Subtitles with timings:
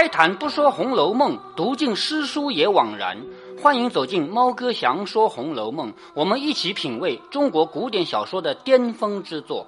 [0.00, 3.20] 开坛不说《红楼梦》，读尽诗书也枉然。
[3.60, 9.66] 欢迎走进猫哥祥说《红楼梦》，我们一起品味中国古典小说的巅峰之作。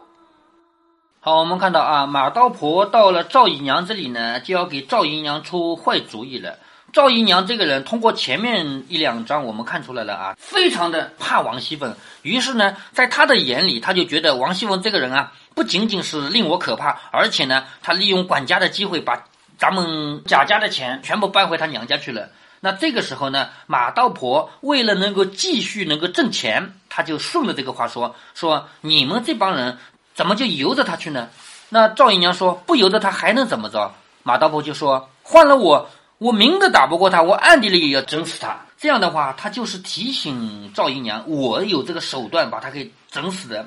[1.18, 6.60] 好，我们看到啊，马刀婆到了赵姨娘这里呢，就要给赵姨娘出坏主意了。
[6.92, 11.92] 赵姨娘这个人，通过前面一两章我们看出来了啊，非常的怕王熙凤。
[12.22, 19.24] 于是呢，在她的眼里，她就觉得王熙凤这个人啊，不仅仅是令我可怕，而且呢，她利用管家的机会，把
[19.60, 22.30] 咱们贾家的钱全部搬回她娘家去了。
[22.58, 29.78] 那这个时候呢，马道婆为了能够继续能够挣钱，他就顺着这个话说说你们这帮人
[30.14, 31.28] 怎么就由着他去呢？
[31.68, 33.92] 那赵姨娘说不由着他还能怎么着？
[34.22, 35.90] 马道婆就说换了我。
[36.18, 38.66] 我明的打不过他，我暗地里也要整死他。
[38.76, 43.66] 这样的话，他就是提醒赵姨娘，我有这个手段把他给整死的。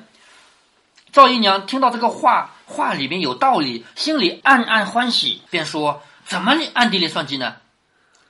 [1.10, 7.56] 赵姨娘听到这个话，话里面有道理，心里暗暗欢喜，便说：“怎么你暗地里算计呢？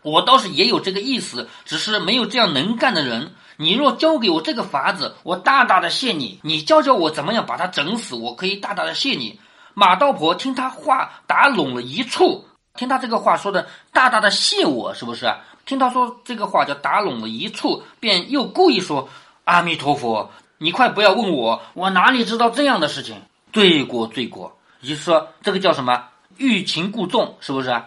[0.03, 3.35] 我倒是也有这个意思，只是没有这样能干的人。
[3.57, 6.41] 你若教给我这个法子，我大大的谢你。
[6.43, 9.39] 你教教我怎么样把他整死，我可以大大的谢你。”
[9.75, 12.47] 马道婆听他话打拢了一处。
[12.77, 15.33] 听他这个话说的，大大的谢我，是不是？
[15.65, 19.09] 听他说这个话叫打拢了一处，便又故意说
[19.45, 23.23] ：“阿弥陀佛，你快不要问我，我哪里知道这样的事情？
[23.55, 27.83] 罪过罪过。”也就是说，这个叫什么欲擒故纵，是不是？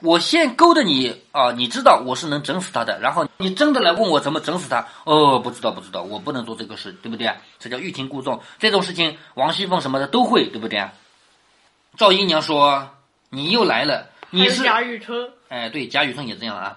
[0.00, 4.84] 我先勾搭你啊，你知道我是能整死他的，然后你真的来问我怎么整死他？
[5.04, 7.32] 哦，不知道不知道，我不能做这个事，对不对？
[7.60, 8.42] 这叫欲擒故纵。
[8.58, 10.84] 这种事情，王熙凤什么的都会，对不对？
[11.96, 12.90] 赵姨娘说
[13.30, 16.76] ：“你又来了。”你是贾雨村，哎，对，贾雨村也这样啊。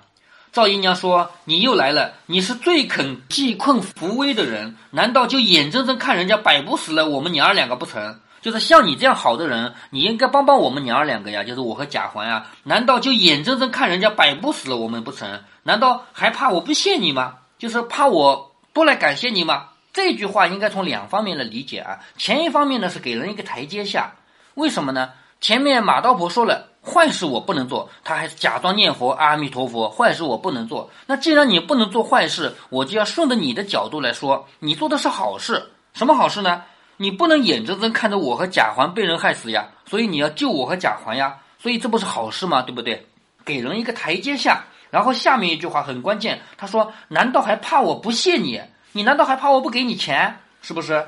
[0.58, 8.20] 赵姨娘说：“你又来了，你是最肯济困扶危的人，难道就眼睁睁看人家摆布死了我们娘儿两个不成？
[8.42, 12.48] 就是像你这样好的人，你应该帮帮我们娘儿两个呀，就是我和贾环呀。
[12.64, 15.42] 难道就眼睁睁看人家摆布死了我们不成？
[15.62, 17.36] 难道还怕我不谢你吗？
[17.60, 19.68] 就是怕我不来感谢你吗？
[19.94, 22.00] 这句话应该从两方面来理解啊。
[22.18, 24.16] 前一方面呢是给人一个台阶下，
[24.56, 25.12] 为什么呢？
[25.40, 29.90] 前面马道婆说了。”坏事我不能做，他还假装念佛，阿弥陀佛。
[29.90, 35.72] 坏事我不能做，那既然你不能做坏事，我就要顺着你的角度来说，你做的是好事。
[35.94, 36.64] 什么好事呢？
[36.96, 42.62] 你不能眼睁睁看着我和贾环被人害死呀，所以你要救我和贾环呀，所以这不是好事吗？
[42.62, 43.06] 对不对？
[43.46, 44.64] 给人一个台阶下。
[44.90, 48.62] 然后下面一句话很关键，他说：“难道还怕我不谢你？
[48.94, 50.40] 你难道还怕我不给你钱？
[50.62, 51.06] 是不是？”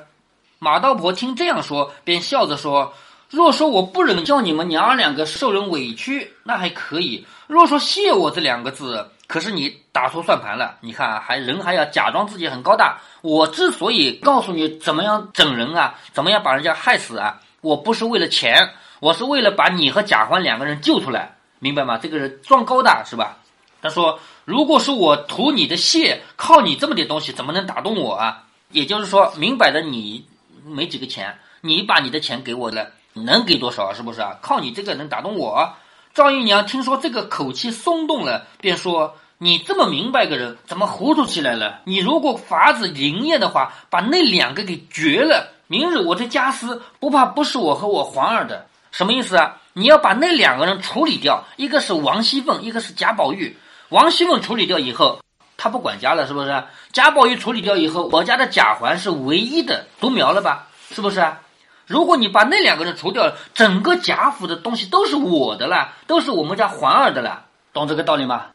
[0.60, 2.94] 马道婆听这样说，便笑着说。
[3.30, 10.78] 若说我不忍叫你们娘儿两个受人委屈，那还可以；若说谢我这两个字，可是你打错算盘了。
[10.82, 13.00] 你看，还人还要假装自己很高大。
[13.22, 22.00] 我之所以告诉你怎么样整人啊，怎么样把人家害死啊，我不是为了钱，我是为了把你和贾环两个人救出来，明白吗？
[22.02, 23.38] 这个人装高大是吧？
[23.80, 28.46] 他说，如果是我图你的谢，靠你这么点东西，怎么能打动我啊？
[28.72, 30.26] 也就是说，明摆着你
[30.66, 32.90] 没几个钱，你把你的钱给我了。
[33.14, 33.94] 能给多少？
[33.94, 34.38] 是不是啊？
[34.42, 35.74] 靠你这个能打动我？
[36.14, 41.80] 赵姨娘听说这个口气松动了，便说：“你这么明白个人，怎么糊涂起来了？
[41.86, 45.50] 你如果法子灵验的话，把那两个给绝了。
[45.68, 48.66] 明日我这家私不怕不是我和我环儿的。
[48.92, 49.58] 什么意思啊？
[49.74, 53.56] 你要把那两个人处理掉，一个是王熙凤，一个是贾宝玉。
[53.90, 55.20] 王熙凤处理掉以后，
[55.58, 56.64] 他不管家了，是不是？
[56.92, 60.68] 贾宝玉处理掉以后，我家的贾环是唯一的独苗了吧？
[60.92, 61.40] 是不是啊？”
[61.90, 68.46] 如果你把那两个人除掉，整个贾府的东西都是我的了，都是我们家环儿的了，懂这个道理吗？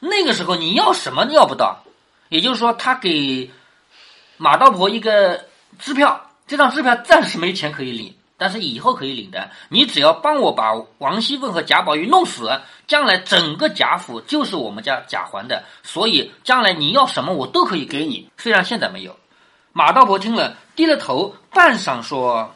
[0.00, 1.84] 那个时候你要什么要不到，
[2.28, 3.48] 也就是说他给
[4.38, 5.44] 马道婆一个
[5.78, 9.48] 支票，这张支票暂时没钱可以领，但是以后可以领的。
[9.68, 19.16] 你只要帮我把王熙凤和贾宝玉弄死，将来整个贾府就是我们家贾环的，所以将来你要什么我都可以给你，虽然现在没有。
[19.72, 22.54] 马道婆听了，低了头，半晌说：“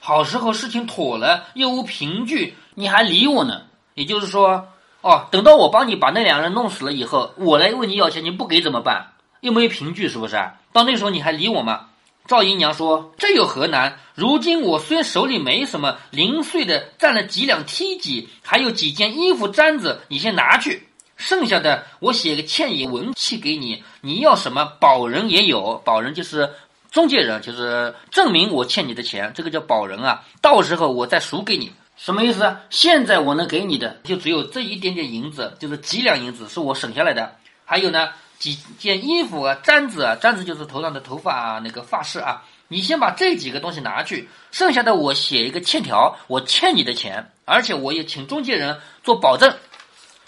[0.00, 3.62] 好时候事情妥了，又无凭据，你还理我呢？
[3.94, 4.68] 也就是说，
[5.02, 9.12] 哦，等到我帮你把那两个人弄死了以后，我来问你要钱，你不给怎么办？
[9.40, 10.36] 又没有凭据，是不是？
[10.72, 11.86] 到那时候你还理我吗？”
[12.26, 13.98] 赵姨娘说：“这有何难？
[14.14, 20.88] 如今我虽手里没什么零碎的，占了几两梯级，还有几件衣服簪子，你先拿去。”
[21.20, 26.50] 剩下的我写个欠银文契给你，你要什么保人也有，保人就是
[26.90, 30.24] 中介人，就是证明我欠你的钱，这个叫保人啊。
[30.40, 32.56] 到时候我再赎给你，什么意思？
[32.70, 37.36] 现在我能给你的就只有这一点点银子，就是几两银子是我省下来的，
[37.66, 38.08] 还有呢
[38.38, 49.54] 几件衣服啊，簪子啊，簪子就是头上的头发啊，那个发饰啊，你先把这几个东西拿去，剩下的我写一个欠条，我欠你的钱，而且我也请中介人做保证。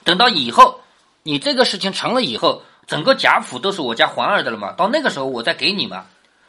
[0.04, 0.80] 等到以后
[1.22, 6.04] 你这个事情成了以后，整个贾府都是我家环儿的了嘛，到那个时候我再给你嘛。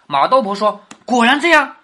[0.08, 1.76] 马道婆说：“果然这样。”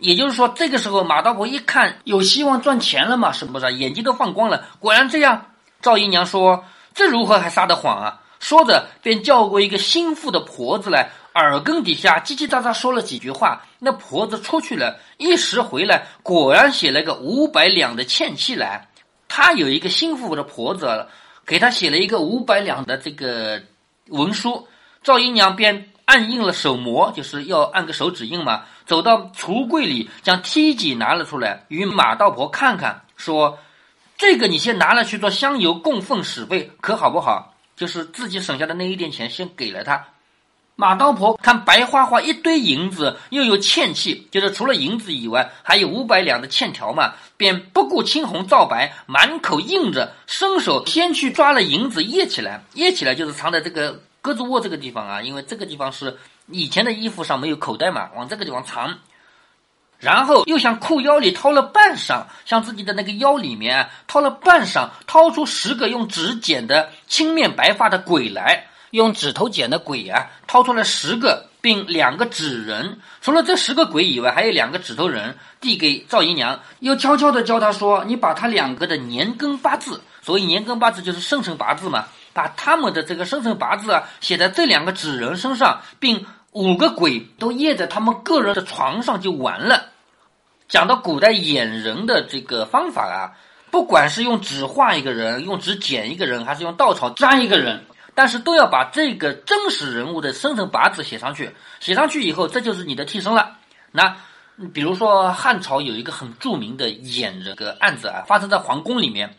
[0.00, 3.72] 也就是说，这个时候马道婆一看有希望赚钱了嘛，是不是？
[3.74, 4.66] 眼睛都放光了。
[4.80, 5.46] 果然这样。
[5.80, 6.64] 赵姨娘说
[6.94, 13.64] ：“这如何还撒得谎啊？”说着便叫过一个心腹的婆子来，耳根底下叽叽喳喳说了几句话。
[13.78, 18.88] 那婆子出去了，一时回来，果然写了个五百两的欠契来。
[19.28, 21.06] 他有一个心腹的婆子，
[21.46, 23.62] 给他写了一个五百两的这个
[24.08, 24.66] 文书。
[25.02, 28.64] 赵姨娘便按印了手模，就是要按个手指印嘛。
[28.84, 33.58] 走到橱柜里，将梯几拿了出来，与马道婆看看，说
[34.18, 37.54] ：“这个你先拿了去做香油供奉使费，可好不好？
[37.76, 40.04] 就是自己省下的那一点钱，先给了他。”
[40.74, 56.18] 马道婆看白花花一堆银子，又有欠契，就是除了银子以外，还有五百两的欠条嘛，便不顾青红皂白，满口应着，伸手先去抓了银子掖起来，掖起来就是藏在这个胳肢窝这个地方啊，因为这个地方是。
[56.48, 58.98] 以前的衣服上没有口袋嘛，往这个地方藏，
[60.00, 72.98] 然后又向裤腰里掏了半晌，向自己的那个腰里面掏了半晌，掏出十个用纸剪的青面白发的鬼来，用指头剪的鬼啊，掏出来十个，并两个纸人。
[73.20, 82.04] 除了这十个鬼以外，还有两个指头人，递给赵姨娘，又悄悄的教她说：“你把他两个的年庚八字，所谓年庚八字就是生辰八字嘛。”
[82.34, 89.86] 把他们的这个生辰八字啊写在这两个纸人身上，并五个鬼都掖在他们个人的床上就完了。
[90.66, 93.32] 讲到古代演人的这个方法啊，
[93.70, 97.84] 不管是用纸画一个人，用纸剪一个人，还是用稻草粘一个人，
[98.14, 101.54] 但是都要把这个真实人物的生辰八字写上去。
[101.80, 103.56] 写上去以后，这就是你的替身了。
[103.90, 104.16] 那
[104.72, 109.36] 比如说汉朝有一个很著名的演人个案子啊，发生在皇宫里面。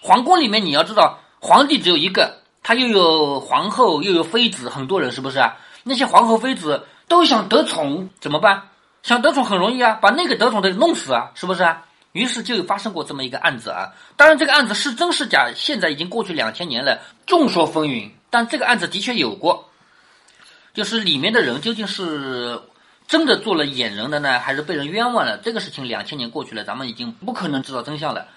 [0.00, 1.18] 皇宫里面你要知道。
[1.40, 5.56] 皇帝只有一个，他又有皇后，又有妃子，很多人是不是啊？
[5.82, 8.62] 那些皇后妃子都想得宠，怎么办？
[9.02, 11.84] 想得宠很容易啊，把那个得宠的弄死啊，是不是啊？
[12.14, 13.90] 于是就有发生过这么一个案子啊。
[14.16, 18.08] 当然，这个案子是真是假，现在已经过去两千年了，众说纷纭。
[18.30, 19.68] 但这个案子的确有过，
[20.72, 22.60] 就是里面的人究竟是
[23.08, 25.36] 真的做了掩人的呢，还是被人冤枉了？
[25.38, 28.28] 这个事情两千年过去了，咱们已经不可能知道真相了。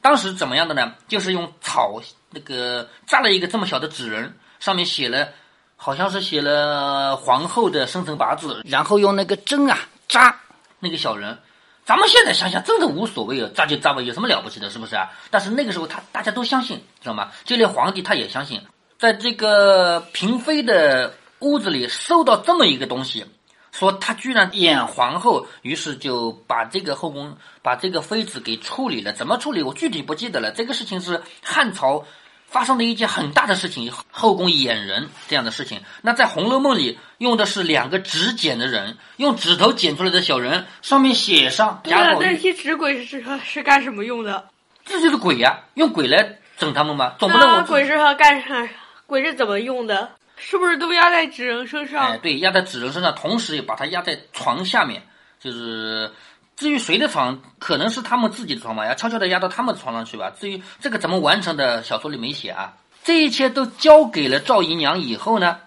[0.00, 0.94] 当时怎么样的呢？
[1.08, 2.00] 就是用草
[2.30, 5.28] 那个扎了一个这么小的纸人，上面写了，
[5.76, 10.40] 好像是写了皇后的生辰八字，然后用那个针啊扎
[10.78, 11.36] 那个小人。
[11.84, 15.10] 咱们现在想想，真的无所谓啊，扎就扎吧，有什么了不起的，是不是啊？
[15.30, 17.30] 但是那个时候他大家都相信，知道吗？
[17.44, 18.60] 就连皇帝他也相信，
[18.98, 23.26] 在这个嫔妃的屋子里收到这么一个东西。
[23.70, 29.12] 说他居然演皇后，于是就把这个后宫、把这个妃子给处理了。
[29.12, 29.64] 怎么处理？
[29.64, 30.52] 我具体不记得了。
[30.52, 32.06] 这个事情是汉朝
[32.54, 35.80] 发生了一件很大的事情，后宫演人这样的事情。
[36.02, 41.82] 那在《红楼梦》里用的是两个纸剪的人，用指头剪出来的小人，上面写上。
[41.84, 44.50] 那那些纸鬼是是干什么用的？
[44.84, 47.14] 这就是鬼呀，用鬼来整他们吗？
[47.18, 48.68] 总不能我鬼是干啥？
[49.06, 50.12] 鬼是怎么用的？
[50.36, 52.12] 是不是都压在纸人身上？
[52.12, 55.02] 哎，对，压在纸人身上，同时也把它压在床下面。
[55.40, 56.10] 就是
[56.56, 60.32] 至于谁的床，可能是他们自己的床吧，要悄悄的压到他们的床上去吧。
[60.38, 62.74] 至于这个怎么完成的，小说里没写啊。
[63.02, 65.58] 这一切都交给了赵姨娘以后呢，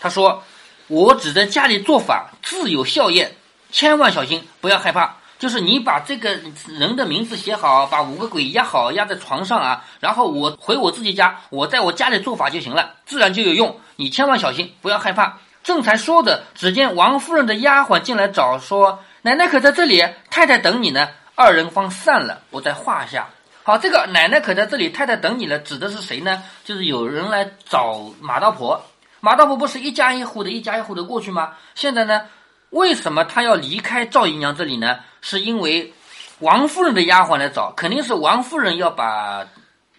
[0.00, 0.42] 她说
[0.88, 3.36] ：“我只在家里做法，自有效验，
[3.70, 13.80] 千万小心，不要害怕。”就是你把这个人的名字写好，把五个鬼压好，压在床上啊，然后我回我自己家，我在我家里做法就行了，自然就有用。
[13.96, 15.38] 你千万小心，不要害怕。
[15.64, 20.04] 正才说的，只见王夫人的丫鬟进来找，说：“奶奶可在这里？
[20.30, 23.26] 太太等你呢。”二人方散了，不在话下。
[23.62, 26.42] 好，这个奶奶可在这里，太太等你了，指的是谁呢？
[26.64, 28.78] 就是有人来找马道婆，
[29.20, 31.54] 马道婆不是一家一户的，一家一户的过去吗？
[31.74, 32.22] 现在呢？
[32.70, 34.98] 为什么她要离开赵姨娘这里呢？
[35.22, 35.92] 是因为
[36.40, 39.46] 王夫人的丫鬟来找，肯定是王夫人要把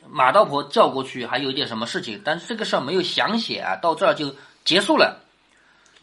[0.10, 2.22] 马道婆叫过去，还有一点什么事情。
[2.24, 5.21] 但是这个事儿没有详写啊，到这儿就结束了。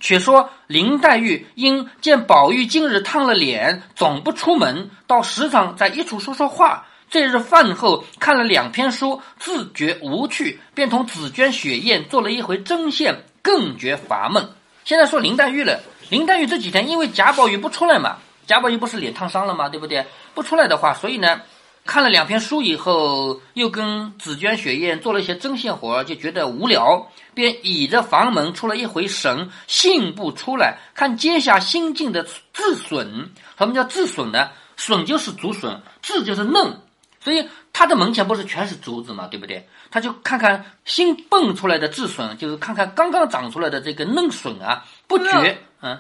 [0.01, 6.87] 却说林黛玉因见宝玉今日烫了脸，总不出门，到时常在一处说说话。
[7.11, 14.51] 这日饭后看了两篇书，自觉无趣，便同紫鹃、雪雁做了一回针线，更觉乏闷。
[14.85, 15.81] 现在说林黛玉了。
[16.11, 19.69] 林黛玉这几天因为贾宝玉不出来嘛，贾宝玉不是脸烫伤了吗？
[19.69, 20.07] 对不对？
[20.35, 21.41] 不出来的话，所以呢，
[21.89, 33.31] 看了两篇书以后，又跟紫鹃、雪雁做了一些针线活，就觉得无聊，便倚着房门出了一回神，信步出来，看阶下新进的自笋。
[33.57, 34.51] 什么叫自笋呢？
[34.77, 36.79] 笋就是竹笋，自就是嫩，
[37.25, 39.67] 所以他的门前不是全是竹子嘛，对不对？
[39.91, 45.99] 他就看看新蹦出来的自笋，就是看看刚刚长出来的这个嫩笋啊，不觉嗯。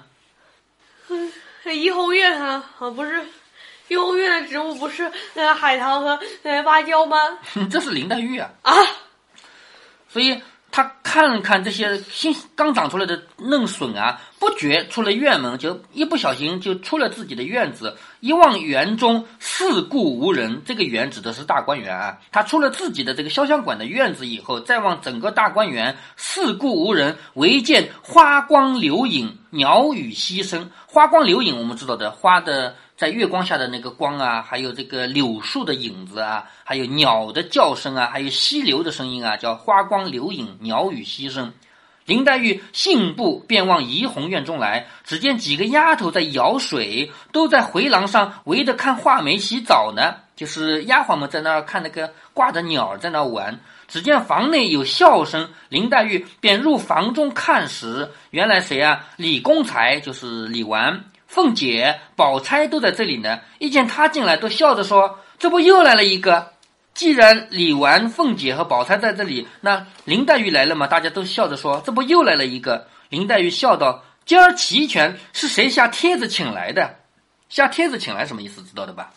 [1.08, 1.32] 嗯，
[1.74, 3.24] 怡红院啊，啊不是，
[3.88, 7.16] 怡红院的植物不是呃海棠和呃芭蕉吗？
[7.70, 8.72] 这是林黛玉啊啊，
[10.08, 10.40] 所以
[10.70, 17.96] 他看了看这些新刚长出来的嫩笋啊，不觉出了院门，就一不小心就出了自己的院子。
[18.20, 22.18] 一望园中四顾无人，这个园指的是大观园啊。
[22.30, 30.70] 他出了自己的这个潇湘馆的院子以后，再望整个大观园，四顾无人，唯见花光流影，鸟语溪声。
[30.86, 41.52] 花光流影，我们知道的花的在月光下的那个光啊，还有这个柳树的影子啊，还有鸟的叫声啊，还有溪流的声音啊，叫花光流影，鸟语溪声。
[42.06, 50.16] 林黛玉信步便往怡红院中来，只见几个丫头在舀水，都在回廊上围着看画眉洗澡呢。
[50.34, 53.60] 就是丫鬟们在那儿看那个挂的鸟在那玩。
[53.86, 59.04] 只见房内有笑声，林黛玉便入房中看时，原来谁啊？
[59.16, 63.38] 李公才就是李纨、凤姐、宝钗都在这里呢。
[63.58, 66.54] 一见她进来，都笑着说：“这不又来了一个。”
[66.94, 70.88] 既然李纨、凤姐和宝钗在这里，那林黛玉来了嘛？
[70.88, 76.96] 大家都笑着说：“这不又来了一个。”林黛玉笑道：“今儿齐全，是谁下帖子请来的？
[77.48, 78.62] 下帖子请来什么意思？
[78.62, 79.10] 知道的吧？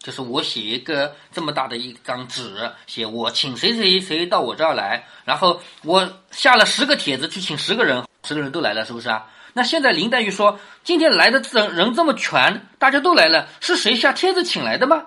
[0.00, 9.24] 就是我写一个这么大的一张纸，写我请谁谁谁到我这儿来，然后我下了十个帖子去请十个人，十个人都来了，是不是啊？
[9.54, 15.04] 那现在林黛玉说，今天来的人人这么全，大家都来了，是谁下帖子请来的吗？”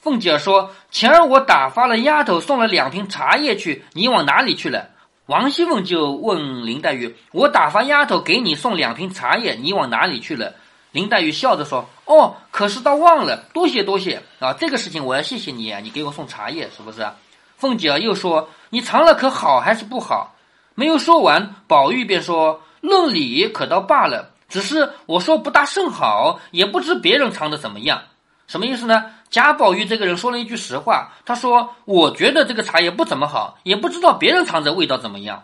[0.00, 4.88] 凤姐说：“前儿我打发了丫头送了两瓶茶叶去，你往哪里去了？”
[5.26, 10.54] 王熙凤就问林黛玉：“我打发丫头给你送两瓶茶叶，你往哪里去了？”
[10.90, 14.52] 林黛玉笑着说：“哦，可是倒忘了，多谢多谢啊！
[14.52, 17.08] 这个事情我要谢谢你啊，你给我送茶叶是不是？”
[17.56, 20.34] 凤姐又说：“你尝了可好还是不好？”
[20.74, 28.02] 没有说完，宝玉便说：“论理可倒罢了，只是我说不大甚好，也不知别人尝的怎么样。”
[28.46, 29.06] 什么意思呢？
[29.30, 35.42] 贾宝玉这个人说了一句实话，他说：“我觉得这个茶叶不怎么好，也不知道别人尝着味道怎么样。”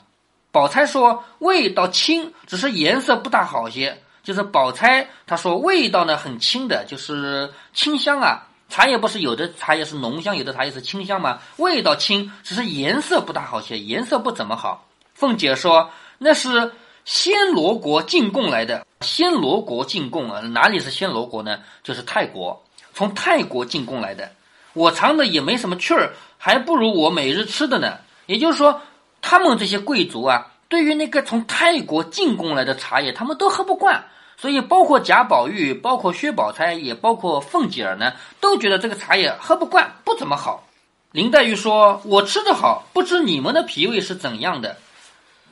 [0.52, 8.46] 宝钗说：“味道轻，只是颜色不大好些。”就是宝钗她说味道呢很轻的，就是清香啊。
[8.68, 11.38] 茶叶不是有的茶叶是浓香，有的茶叶是清香吗？
[11.56, 14.86] 味道轻，只是颜色不大好些，颜色不怎么好。
[15.14, 16.72] 凤姐说：“那是
[17.08, 21.60] 暹罗国进贡来的，暹罗国进贡啊，哪里是暹罗国呢？
[21.82, 22.62] 就是泰国。”
[22.92, 24.30] 从泰国进贡来的，
[24.74, 27.96] 我尝的也没什么趣儿，还不如我每日吃的呢。
[28.26, 28.82] 也就是说，
[29.22, 34.04] 他们这些贵族啊，对于那个从泰国进贡来的茶叶，他们都喝不惯。
[34.36, 40.66] 所以，包括贾宝玉，包括薛宝钗，也包括凤姐儿呢，都觉得这个茶叶喝不惯，不怎么好。
[41.12, 44.76] 林黛玉说：“我吃的好，不知你们的脾胃是怎样的。”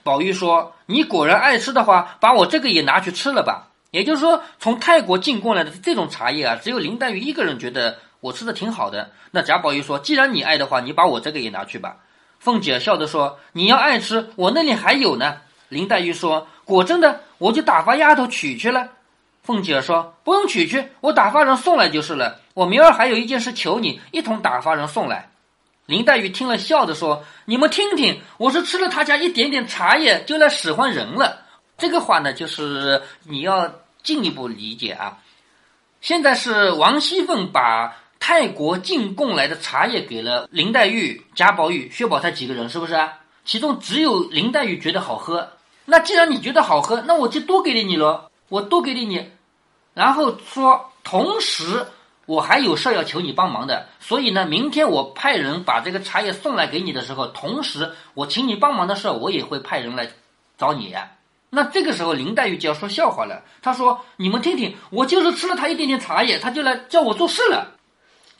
[0.07, 9.11] 宝玉说：“你果然爱吃的话，把我这个也拿去吃了吧。”也就是说，从泰国进贡来的这种茶叶啊，只有林黛玉一个人觉得我吃的挺好的。
[9.33, 11.97] 那贾宝玉说：“既然你爱的话，你把我这个也拿去吧。”
[12.39, 18.91] 凤姐笑着说：“你要爱吃，我那里还有呢。”林黛玉说：“果真的，我就打发丫头取去了。”
[19.43, 22.41] 凤姐说：“不用取去，我打发人送来就是了。
[22.55, 25.31] 我明儿还有一件事求你，一同打发人送来。”
[25.87, 31.43] 林黛玉听了，笑着说：“你们听听，我是吃了他家一点点茶叶，就来使唤人了。
[31.79, 33.73] 这个话呢，就是你要。”
[34.07, 35.19] 进一步理解啊，
[36.01, 42.97] 现在是王熙凤把泰国进贡来的茶叶给了林黛玉、贾宝玉、薛宝钗几个人，是不是？
[43.45, 45.51] 其中只有林黛玉觉得好喝。
[45.87, 49.29] 那既然你觉得好喝，那我就多给了你了，我多给了你。
[49.93, 51.85] 然后说，同时
[52.27, 60.11] 我还有事要求你帮忙的，所以呢，明天我派人把这个茶叶送来给你的时候，同时我请你帮忙的事，我也会派人来
[60.59, 60.95] 找你。
[61.49, 63.45] 那这个时候，林黛玉就要说笑话了。
[63.63, 67.75] 她说：“你们听听，我就是吃了他一点点茶叶，他就来叫我做事了。”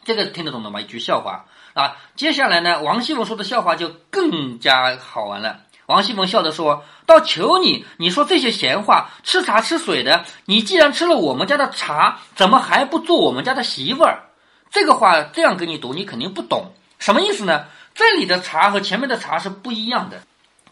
[0.05, 0.81] 这个听得懂的吗？
[0.81, 1.97] 一句笑话啊。
[2.17, 5.61] 接下来呢，王熙凤说的笑话就更加好玩了。
[5.87, 14.25] 王熙凤笑着说：“倒求你，你说这些闲话，吃茶吃水的，你既然吃了我们家的茶，怎么还不做我们家的媳妇儿？”
[14.71, 17.67] 这个话这样给你读，你肯定不懂什么意思呢？
[17.95, 20.21] 这里的茶和前面的茶是不一样的。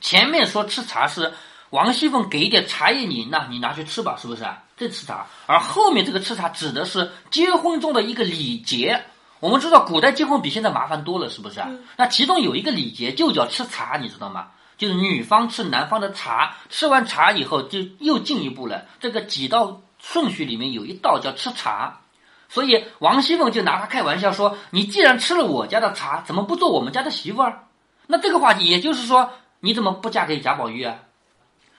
[0.01, 1.33] 前面说吃茶是。
[1.71, 4.63] 王熙凤给一点茶叶你，那你拿去吃吧，是不是啊？
[4.77, 9.03] 这吃茶，而后面这个吃茶指的是结婚中的一个礼节。
[9.41, 11.69] 我们知道古代结婚比现在麻烦多了，是不是啊？
[11.97, 14.47] 那其中有一个礼节就叫吃茶，你知道吗？
[14.77, 18.87] 就是女方吃男方的茶，吃完茶以后就又进一步了。
[19.01, 22.01] 这个几道顺序里面有一道叫吃茶，
[22.49, 27.67] 所以王熙凤就拿他开玩笑说：“你既然吃了我家的茶，怎么不做我们家的媳妇儿？”
[28.07, 30.97] 那这个话题也就是说，你怎么不嫁给贾宝玉啊？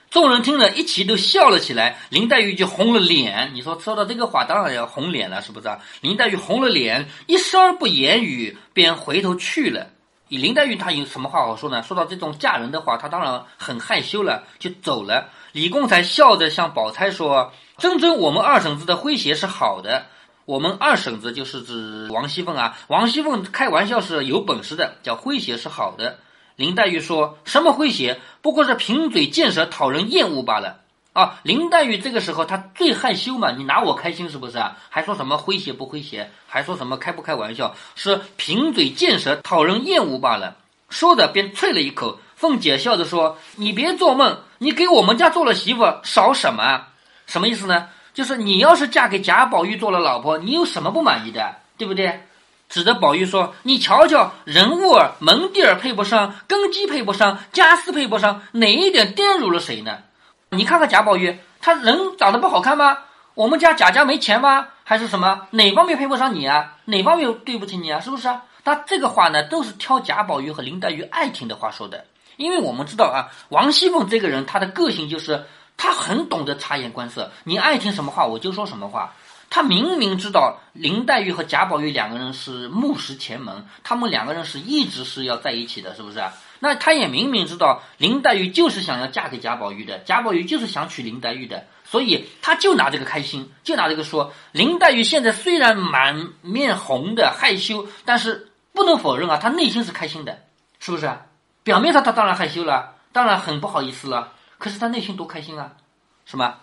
[0.08, 3.50] 众人听了一齐都笑了起来，林黛玉就红了脸。
[3.54, 5.78] 你说说到这个话，当然要红脸了，是不是啊？
[6.00, 9.88] 林黛玉红了脸，一声不言语，便回头去了。
[10.28, 11.82] 以林黛玉她有什么话好说呢？
[11.82, 15.28] 说到这种嫁人的话，她当然很害羞了，就走了。
[15.52, 20.06] 李公才笑着向宝钗说：“真真，我们二婶子的诙谐是好的。
[20.44, 22.76] 我们二婶子就是指王熙凤啊。
[22.88, 26.18] 王熙凤开玩笑是有本事的，叫诙谐是好的。”
[26.56, 28.18] 林黛玉说什么诙谐？
[28.40, 30.80] 不过是贫嘴贱舌，讨人厌恶罢了
[31.16, 31.40] 啊！
[31.44, 34.76] 林黛玉这个时候她最害羞嘛，你拿我开心是不是啊？
[34.90, 36.30] 还说什么诙谐不诙谐？
[36.46, 37.74] 还说什么开不开玩笑？
[37.94, 40.56] 是贫嘴贱舌，讨人厌恶罢了。
[40.90, 42.20] 说着便啐了一口。
[42.34, 46.88] 凤姐笑着说：“你别做梦，你给我们家做了媳妇，少什么？
[47.26, 47.88] 什么意思呢？
[48.12, 51.54] 就是你要是嫁给贾宝玉做了老婆，你有什么不满意的？
[51.78, 52.20] 对不对？”
[52.68, 59.98] 指着宝玉说：“你瞧瞧，人物儿、门第儿配不上，根基配不上，家世配不上，哪一点玷辱了谁呢？
[60.50, 62.98] 你看看贾宝玉，他人长得不好看吗？
[63.34, 64.68] 我们家贾家没钱吗？
[64.84, 65.48] 还是什么？
[65.50, 66.76] 哪方面配不上你啊？
[66.84, 68.00] 哪方面对不起你啊？
[68.00, 68.32] 是不是？
[68.64, 72.04] 他这个话呢，都是挑贾宝玉和林黛玉爱听的话说的。
[72.36, 75.44] 因为我们知道啊，王熙凤这个人，她的个性就是
[75.76, 79.12] 她很懂得察言观色，你爱听什么话，我就说什么话。”
[79.48, 86.20] 他明明知道林黛玉和贾宝玉两个人是目识前门，他们两个人是一直是要在一起的，是不是？
[86.58, 100.38] 那他也明明知道林黛玉就是想要嫁给贾宝玉的，贾宝玉就是想娶林黛玉的，所以他就拿这个开心，就拿这个说林黛玉现在虽然满面红的害羞，但是不能否认啊，她内心是开心的，
[100.80, 101.10] 是不是？
[101.62, 105.72] 表面上她当然害羞了，当然很不好意思了，可是她内心多开心啊，
[106.26, 106.56] 是吗？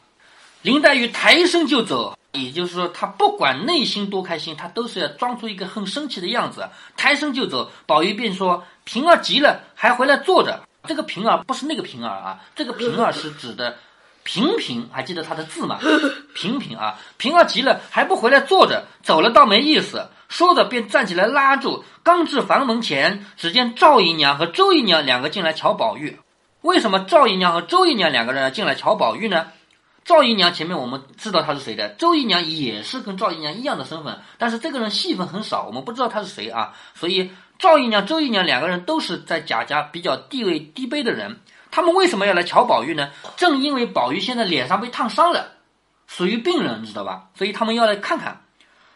[0.63, 2.17] 林黛玉抬身就走。
[2.31, 7.71] 也就是说，她不管内心多开心，她都是要装出一个很生气的样子，抬身就走。
[7.85, 13.77] 宝玉便说：“平儿急了，还回来坐着。”这个平儿不是那个平儿啊，这个平儿是指的
[14.23, 15.79] 平平，还记得他的字吗？
[16.33, 20.09] 平平啊，平儿急了还不回来坐着，走了倒没意思。
[20.27, 21.85] 说着便站起来拉住。
[22.01, 26.17] 刚至房门前，只见赵姨娘和周姨娘两个进来瞧宝玉。
[26.61, 29.45] 为什么赵姨娘和周姨娘两个人进来瞧宝玉呢？
[30.05, 36.73] 赵姨娘前面我们知道她是谁的，周姨娘也是跟赵姨娘一样的身份，但是这个人戏份很少，我们不知道她是谁啊。
[36.93, 41.39] 所以赵姨娘、周姨娘两个人都是在贾家比较地位低卑的人，
[41.71, 43.11] 他们为什么要来瞧宝玉呢？
[43.37, 45.53] 正因为宝玉现在脸上被烫伤了，
[46.07, 47.29] 属于病人，你知道吧？
[47.35, 48.41] 所以他们要来看看。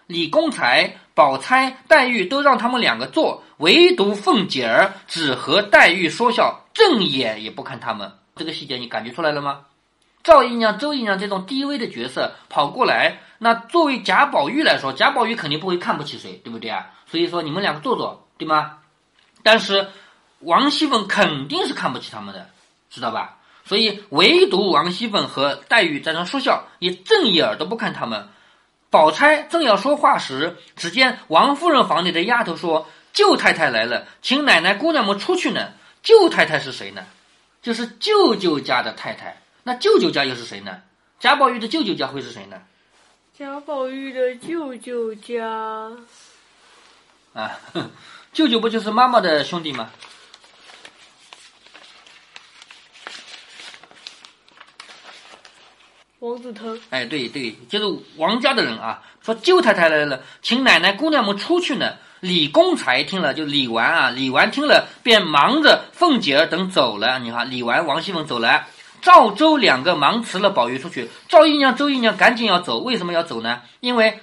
[0.07, 8.13] 李公才、宝钗、黛玉都让他们两个坐，唯独凤姐儿只和黛玉说笑，正眼也不看他们。
[8.37, 9.61] 这个细节你感觉出来了吗？
[10.27, 16.87] 赵姨娘、周姨娘这种低微的角色跑过来，那作为贾宝玉来说，贾宝玉肯定不会看不起谁，对不对啊？
[17.09, 18.79] 所以说你们两个坐坐，对吗？
[19.41, 19.87] 但是
[20.39, 22.49] 王熙凤肯定是看不起他们的，
[22.89, 23.37] 知道吧？
[23.63, 28.27] 所以唯独王熙凤和黛玉在那说笑，也正眼都不看他们。
[28.89, 35.69] 宝钗正要说话时，只见王夫人房里的丫头说：“舅太太来了，请奶奶姑娘们出去呢。”
[36.03, 37.05] 舅太太是谁呢？
[37.61, 39.37] 就是舅舅家的太太。
[39.67, 40.81] 那舅舅家又是谁呢？
[41.19, 42.61] 贾宝玉的舅舅家会是谁呢？
[43.37, 45.45] 贾宝玉的舅舅家
[47.33, 47.51] 啊，
[48.31, 49.89] 舅舅不就是妈妈的兄弟吗？
[56.19, 56.79] 王子腾。
[56.89, 59.03] 哎，对对，就是王家的人啊。
[59.21, 61.97] 说舅太太来了，请奶奶姑娘们出去呢。
[62.21, 67.19] 李公才听了，就李纨啊，李纨听了便忙着凤姐儿等走了。
[67.19, 68.65] 你看，李纨、王熙凤走了。
[69.01, 72.79] 赵周两个忙辞了宝玉出去，赵姨娘、周姨娘赶紧要走。
[72.79, 73.61] 为什么要走呢？
[73.79, 74.19] 因为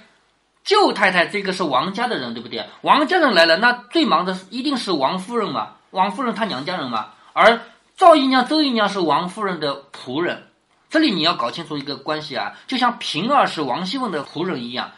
[0.63, 2.65] 舅太太这个是王家的人，对不对？
[2.81, 5.73] 王家人来了，那最忙的一定是王夫人嘛。
[5.91, 7.07] 王夫人她娘家人嘛。
[7.33, 7.61] 而
[7.97, 10.47] 赵姨娘、周姨娘是王夫人的仆人。
[10.89, 14.91] 这里你要搞清楚一个关系啊，就像平儿是王熙凤的仆人一样，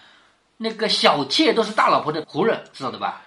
[0.57, 3.21] 那个小妾都是大老婆的仆人，知道的吧？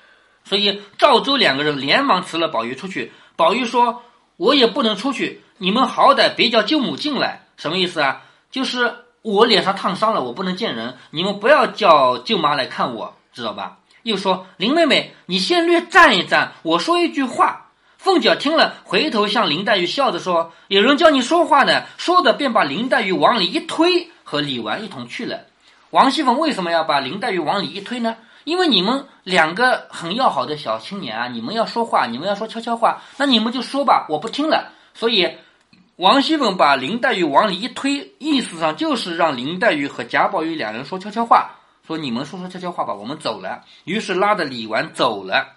[0.45, 3.13] 所以赵周两个人连忙辞了宝玉出去。
[3.37, 4.03] 宝玉说
[4.37, 8.23] ：“我也不能出去。”你们好歹别叫舅母进来，什么意思啊？
[8.51, 10.97] 就是我脸上烫伤了，我不能见人。
[11.11, 13.77] 你们不要叫舅妈来看我，知道吧？
[14.03, 17.67] 又说林妹妹，你先略站一站，我说一句话。
[17.99, 25.41] 凤姐听了，回头向林黛玉笑着说：“有人叫你说话呢。”说着便把林黛玉往里一推，和李纨一同去了。
[25.91, 28.17] 王熙凤为什么要把林黛玉往里一推呢？
[28.45, 34.73] 因为你们两个很要好的小青年啊，你们要说话，你们要说悄悄话，那你们就说吧，我不听了。
[34.93, 35.37] 所以
[36.01, 41.51] 王熙凤把林黛玉往里一推，意思上就是让林黛玉和贾宝玉两人说悄悄话，
[41.87, 43.63] 说你们说说悄悄话吧，我们走了。
[43.85, 45.57] 于是拉着李纨走了。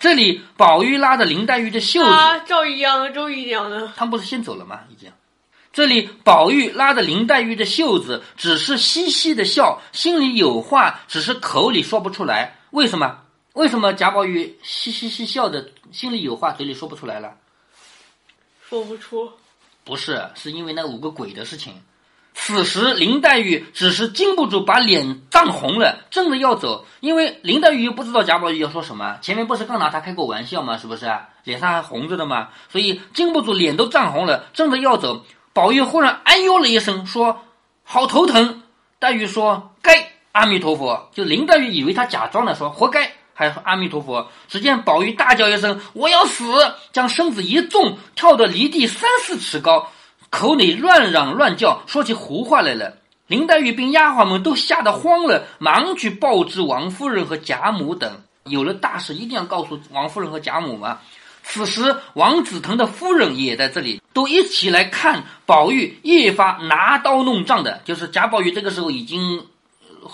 [0.00, 3.92] 这里宝玉拉着林黛玉的袖子，啊，赵姨娘和周姨娘呢？
[3.96, 4.80] 他们不是先走了吗？
[4.90, 5.12] 已经。
[5.72, 12.56] 这里宝玉拉着林黛玉的袖子，只是嘻嘻的笑，心里有话，只是口里说不出来。
[12.70, 13.20] 为什么？
[13.52, 17.36] 为什么贾宝玉嘻嘻嘻笑的，心里有话，嘴里说不出来了？
[18.68, 19.30] 说不出。
[19.88, 21.72] 不是，是因为那五个鬼的事情。
[22.34, 30.76] 此时林黛玉只是禁不住把脸涨红了，正着要走，因为林黛玉又不知道贾宝玉要说什么，前面不是刚拿他开过玩笑吗？
[30.76, 31.10] 是不是？
[31.44, 32.50] 脸上还红着的吗？
[32.68, 35.24] 所以禁不住脸都涨红了，正着要走。
[35.54, 37.40] 宝玉忽然哎呦了一声，说
[37.82, 38.62] ：“好头疼。”
[39.00, 44.28] 黛玉说：“该阿弥陀佛。”就林黛玉以为他假装的，说：“活该。”还说阿弥陀佛。
[44.48, 46.44] 只见宝玉大叫一声：“我要死！”
[46.92, 49.88] 将身子一纵，跳得离地三四尺高。
[50.28, 52.94] 口里乱嚷乱叫，说起胡话来了。
[53.28, 58.22] 林黛玉并丫鬟们都吓得慌了，忙去报知王夫人和贾母等。
[58.44, 60.98] 有了大事，一定要告诉王夫人和贾母嘛。
[61.44, 67.80] 此时，王子腾的夫人也在这里，都一起来看宝玉越发拿刀弄杖的。
[67.84, 69.46] 就是贾宝玉这个时候已经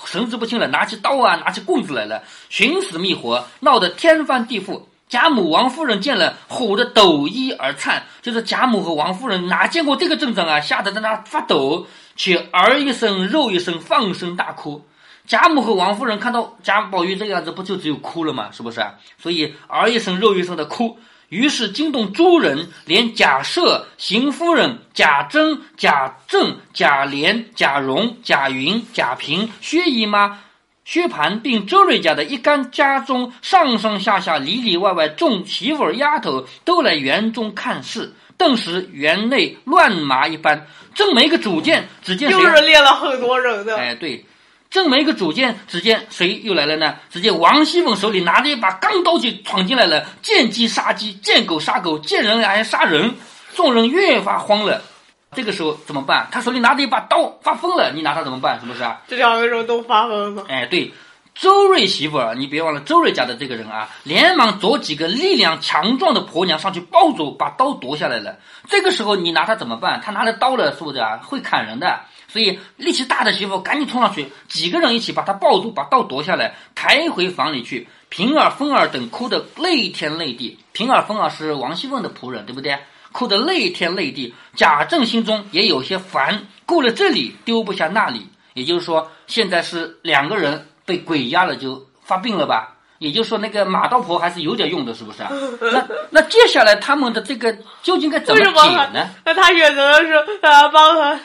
[0.07, 4.83] 神志不清了，拿起刀啊，拿起棍子来了，寻死觅活，闹得天翻地覆。
[5.09, 8.05] 贾母、王夫人见了，唬得抖衣而颤。
[8.23, 14.85] 就是贾母和王夫人哪见过这个阵仗啊，吓得在那发抖，且儿一声肉一声，放声大哭。
[15.27, 18.51] 贾母和王夫人看到贾宝玉这个样子，不就只有哭了吗？
[18.51, 18.85] 是不是？
[19.19, 20.99] 所以儿一声肉一声的哭。
[21.35, 30.39] 于是惊动诸人，连贾赦、邢夫人、贾珍、贾政、贾琏、贾蓉、贾云、贾平、薛姨妈。
[30.85, 40.67] 薛蟠并周瑞家的一干家中上上下下里里外外众媳妇儿丫头都来园中看事，顿时园内乱麻一般。
[40.95, 42.39] 正没个主见，只见谁？
[42.39, 43.77] 就是练了很多人的。
[43.77, 44.25] 哎，对，
[44.75, 46.97] 正没个主见，只见谁又来了呢？
[47.09, 53.15] 只见王熙凤手里拿着一把钢刀就闯进来了，见鸡杀鸡，见狗杀狗，见人还杀人。
[53.55, 54.83] 众人越发慌了。
[55.31, 56.27] 这个时候怎么办？
[56.33, 57.93] 他手里拿着一把刀，发疯了。
[57.95, 58.59] 你拿他怎么办？
[58.59, 59.01] 是不是啊？
[59.07, 60.45] 这两个人都发疯了。
[60.49, 60.93] 哎，对，
[61.37, 68.37] 周瑞媳妇儿，你别忘了周瑞家的这个人啊，连忙找几个力量强壮的婆娘上去抱住，把刀夺下来了。
[68.69, 70.01] 这个时候你拿他怎么办？
[70.05, 71.21] 他拿着刀了，是不是啊？
[71.23, 72.01] 会砍人的。
[72.35, 77.87] 所以力气大的媳妇赶紧冲上去，几个人一起把他抱住，把刀夺下来，抬回房里去。
[78.09, 80.59] 平儿、凤儿等哭得泪天泪地。
[80.73, 82.77] 平儿、凤儿是王熙凤的仆人，对不对？
[83.13, 88.27] 哭得泪天泪地，贾政心中也有些烦，顾了这里丢不下那里。
[88.55, 92.75] 也就是说，现在是两个人被鬼压了，就发病了吧？
[92.99, 95.31] 也就是说，那个马道婆还是有点用的，是不是啊？
[95.61, 98.51] 那 那接下来他们的这个究竟该怎么解
[98.93, 99.09] 呢？
[99.25, 101.21] 那他选择的是呃帮他，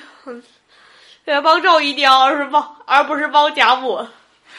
[1.29, 4.05] 呃帮赵姨娘，而是帮而不是帮贾母。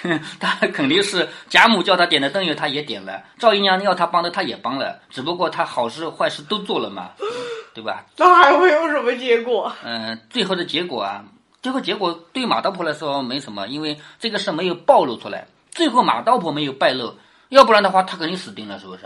[0.41, 4.99] 他肯定是贾母叫他点的灯油，他也点了；赵姨娘要他帮的，他也帮了。
[5.11, 7.11] 只不过他好事坏事都做了嘛，
[7.75, 8.07] 对吧？
[8.17, 9.71] 那还会有什么结果？
[9.85, 11.23] 嗯，最后的结果啊，
[11.61, 15.47] 最后结果对马道婆来说没什么，因为这个事没有暴露出来。
[15.71, 17.15] 最后马道婆没有败露，
[17.51, 19.05] 要不然的话，他肯定死定了，是不是？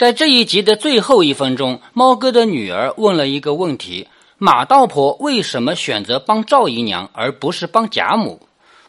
[0.00, 4.08] 在这一集的最后一分钟，猫哥的女儿问了一个问题：
[4.38, 8.40] 马道婆为什么选择帮赵姨娘，而不是帮贾母？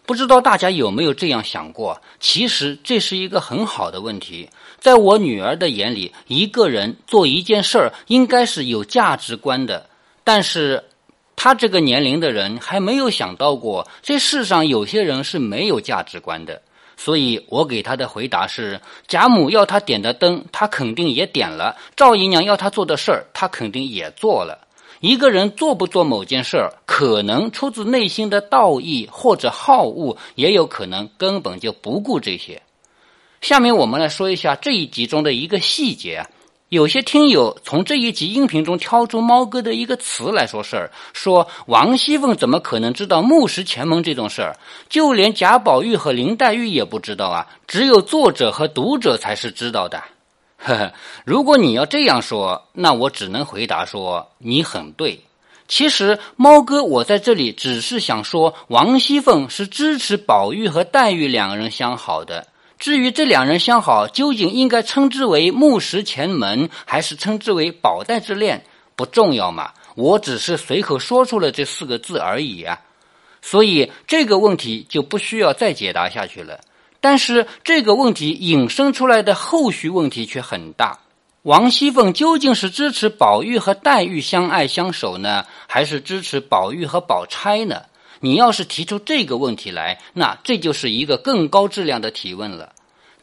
[0.05, 2.01] 不知道大家有没有这样想过？
[2.21, 4.47] 其实这是一个很好的问题。
[4.79, 9.85] 在我女儿的眼里，一个人做一件事儿应该是有价值观的，
[10.23, 10.81] 但是
[11.35, 16.61] 她这个年龄的人还没有想到过，这世上有些人是没有价值观的。
[17.03, 24.67] 所以我给他的回答是：贾母要他点的灯，他肯定也点了；赵姨娘要他做的事儿，他肯定也做了。
[24.99, 32.61] 一个人做不做某件事儿，可能出自内心的道义或者好恶，也有可能根本就不顾这些。
[33.41, 36.23] 下面我们来说一下这一集中的一个细节。
[36.71, 44.55] 有些听友从这一集音频中挑出猫哥的一个词来说事儿，说王熙凤怎么可能知道木石前门这种事儿？
[44.87, 50.01] 就连贾宝玉和林黛玉也不知道啊，只有作者和读者才是知道的。
[50.55, 50.93] 呵呵，
[51.25, 55.19] 如果你要这样说，那我只能回答说你很对。
[55.67, 62.47] 其实猫哥我在这里只是想说，王熙凤是支持宝玉和黛玉两个人相好的。
[62.81, 68.65] 至于这两人相好，究竟应该称之为木石前门，还是称之为宝黛之恋，
[68.95, 69.71] 不重要嘛。
[69.93, 72.81] 我只是随口说出了这四个字而已啊，
[73.39, 76.59] 所以这个问题就不需要再解答下去了。
[76.99, 80.97] 但是这个问题引申出来的后续问题却很大：
[81.43, 87.83] 王熙凤究竟是支持宝玉和黛玉相爱相守呢，还是支持宝玉和宝钗呢？
[88.21, 92.73] 你要是提出这个问题来，那这就是一个更高质量的提问了。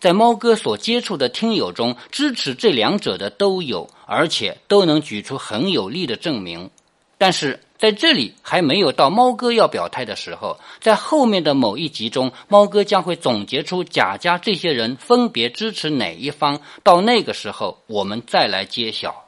[0.00, 6.70] 在猫哥所接触的听友中，支持这两者的都有，而且都能举出很有力的证明。
[7.16, 16.60] 但是在这里还没有到猫哥要表态的时候，在后面的某一集中，猫哥将会总结出贾家这些人分别支持哪一方。
[16.84, 19.27] 到那个时候，我们再来揭晓。